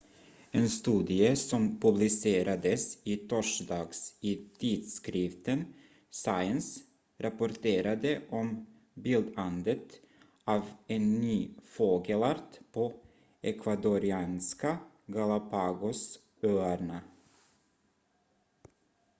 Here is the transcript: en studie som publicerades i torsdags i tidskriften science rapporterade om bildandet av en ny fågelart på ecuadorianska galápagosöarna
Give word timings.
en 0.59 0.63
studie 0.75 1.31
som 1.39 1.65
publicerades 1.81 2.85
i 3.03 3.17
torsdags 3.33 3.99
i 4.19 4.31
tidskriften 4.61 5.61
science 6.21 6.79
rapporterade 7.27 8.13
om 8.41 8.49
bildandet 8.93 9.95
av 10.55 10.73
en 10.97 11.07
ny 11.19 11.37
fågelart 11.77 12.59
på 12.71 12.91
ecuadorianska 13.55 14.77
galápagosöarna 15.05 17.01